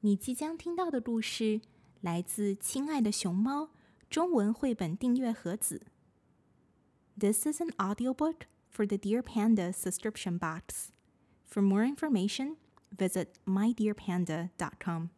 [0.00, 1.60] 你即将听到的故事
[2.00, 3.64] 来自《亲爱的熊猫》
[4.08, 5.86] 中文绘本订阅盒子。
[7.18, 10.92] This is an audiobook for the Dear Panda subscription box.
[11.48, 12.58] For more information,
[12.96, 15.08] visit mydearpanda.com.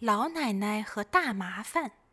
[0.00, 2.03] 老奶奶和大麻烦。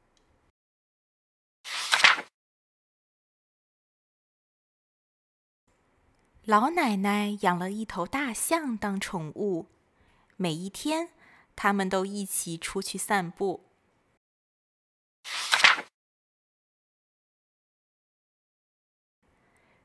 [6.45, 9.67] 老奶奶养了一头大象当宠物，
[10.37, 11.09] 每一天，
[11.55, 13.63] 他们都一起出去散步。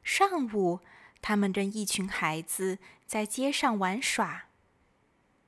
[0.02, 0.80] 上午，
[1.20, 4.46] 他们跟一群孩子在街上玩耍。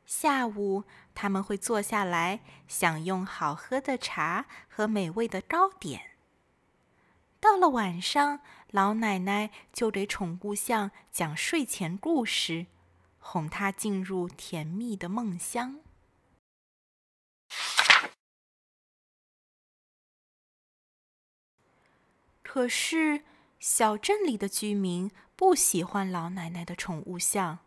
[0.04, 6.17] 下午，他们会坐下来享用好喝的茶和美味的糕点。
[7.40, 12.66] 到了晚上，老奶奶就给宠物象讲睡前故事，
[13.18, 15.80] 哄它进入甜蜜的梦乡。
[22.42, 23.24] 可是，
[23.60, 27.58] 小镇里的居民不喜欢老奶奶的宠物象，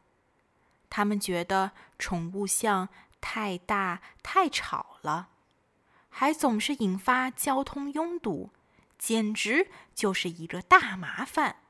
[0.89, 2.89] 他们觉得宠物象
[3.21, 5.29] 太大、太吵了，
[6.09, 8.49] 还总是引发交通拥堵。
[9.01, 11.63] 简直就是一个大麻烦。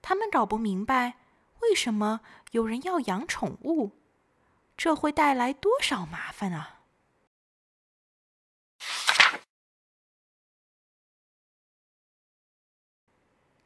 [0.00, 1.16] 他们搞不明白，
[1.60, 2.20] 为什么
[2.52, 3.90] 有人要养宠物，
[4.76, 6.82] 这会带来多少麻烦啊！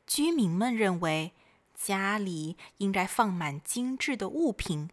[0.06, 1.34] 居民们认为，
[1.74, 4.88] 家里应该放满精致的物品，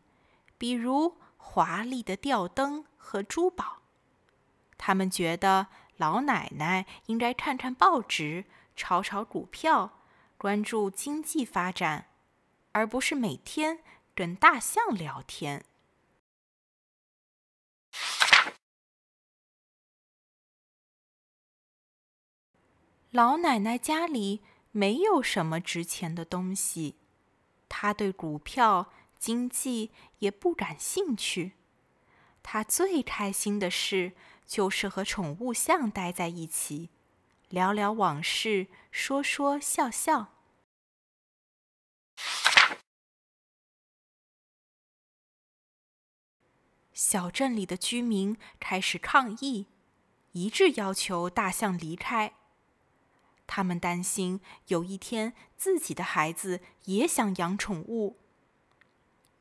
[0.57, 3.77] 比如华丽的吊灯和珠宝。
[4.77, 5.67] 他们觉得。
[5.97, 8.43] 老奶奶应该看看报纸，
[8.75, 9.99] 炒炒股票，
[10.37, 12.09] 关注经济发展，
[12.73, 13.79] 而不是每天
[14.13, 15.63] 跟大象聊天。
[23.11, 26.97] 老奶奶家里没有什么值钱的东西，
[27.69, 31.53] 她对股票、经济也不感兴趣。
[32.43, 34.11] 她最开心的是。
[34.45, 36.89] 就是和宠物象待在一起，
[37.49, 40.33] 聊聊往事，说说笑笑。
[46.93, 49.67] 小镇里的居民开始抗议，
[50.31, 52.33] 一致要求大象离开。
[53.45, 58.17] 他们担心有一天自己的孩子也想养宠物，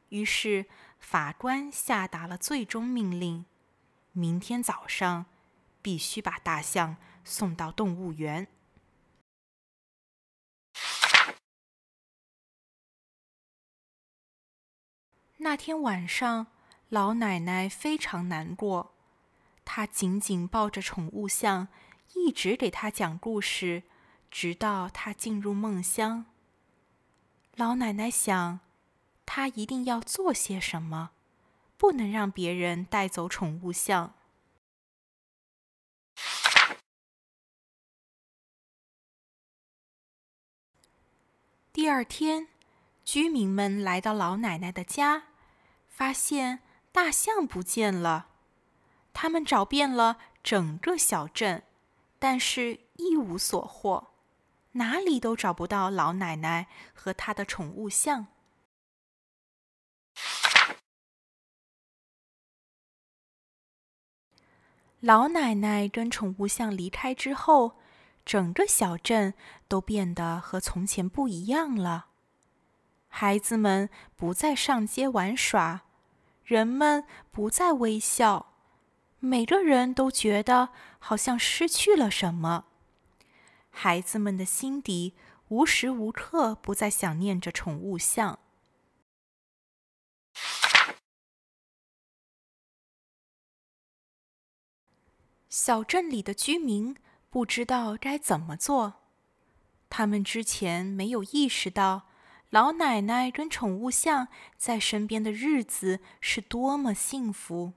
[0.09, 0.67] 于是
[0.99, 3.47] 法官下达了最终命令。
[4.17, 5.27] 明天早上，
[5.83, 8.47] 必须把大象送到动物园。
[15.39, 16.47] 那天晚上，
[16.89, 18.95] 老奶奶非常难过，
[19.65, 21.67] 她紧紧抱着宠物象，
[22.15, 23.83] 一直给它讲故事，
[24.31, 26.27] 直到它进入梦乡。
[27.57, 28.61] 老奶奶想，
[29.27, 31.11] 她一定要做些什么。
[31.85, 34.15] 不能让别人带走宠物象。
[41.75, 42.49] 第二天，
[43.05, 45.25] 居民们来到老奶奶的家，
[45.87, 48.29] 发现大象不见了。
[49.13, 51.65] 他们找遍了整个小镇，
[52.19, 54.15] 但是一无所获，
[54.73, 58.29] 哪里都找不到老奶奶和她的宠物象。
[65.05, 67.77] 老奶奶跟宠物象离开之后，
[68.25, 69.35] 整个小镇
[69.69, 72.07] 都变得和从前不一样了。
[73.09, 75.83] 孩子们不再上街玩耍，
[76.43, 78.55] 人们不再微笑，
[79.21, 82.65] 每个人都觉得好像失去了什么。
[83.69, 85.13] 孩子们的心底
[85.49, 88.39] 无时无刻不在想念着宠物象。
[95.57, 96.97] 小镇里的居民
[97.31, 98.95] 不知道该怎么做，
[99.89, 102.09] 他们之前没有意识到
[102.51, 107.73] 老奶奶跟宠物象在身边的日子是多么幸福。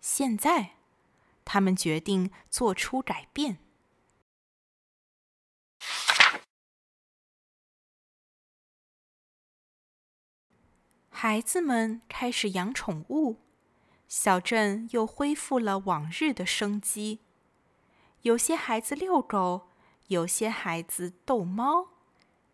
[0.00, 0.76] 现在，
[1.44, 3.58] 他们决定做出改变。
[11.10, 13.43] 孩子们开始养宠物。
[14.06, 17.20] 小镇又恢复了往日的生机。
[18.22, 19.68] 有些孩子遛狗，
[20.06, 21.88] 有些孩子逗猫，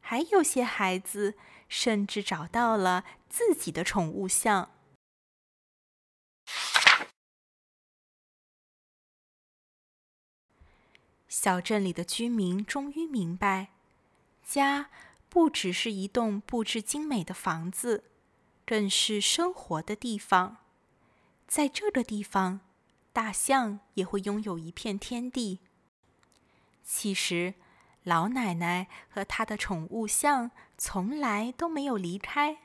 [0.00, 1.37] 还有些孩子
[1.69, 4.70] 甚至找到了自己的宠物象。
[11.29, 13.69] 小镇里的居民终于明白，
[14.43, 14.91] 家
[15.29, 18.11] 不只是一栋布置精美的房子，
[18.67, 20.56] 更是生活的地方。
[21.50, 22.61] 在这个地方，
[23.12, 25.58] 大象也会拥有一片天地。
[26.85, 27.55] 其实，
[28.05, 32.58] 老奶奶和她的宠物象从来都没有离开，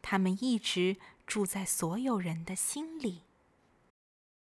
[0.00, 0.96] 他们一直
[1.26, 3.24] 住在所有人的心里。